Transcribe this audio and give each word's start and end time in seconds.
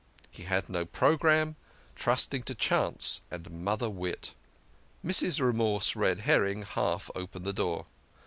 He 0.31 0.45
had 0.45 0.67
no 0.67 0.83
programme, 0.83 1.57
trusting 1.95 2.41
to 2.49 2.55
chance 2.55 3.21
and 3.29 3.51
mother 3.51 3.87
wit. 3.87 4.33
Mrs. 5.05 5.39
Remorse 5.39 5.95
Red 5.95 6.21
herring 6.21 6.63
half 6.63 7.11
opened 7.13 7.45
the 7.45 7.53
door. 7.53 7.85